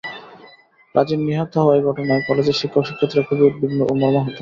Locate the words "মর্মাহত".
4.01-4.35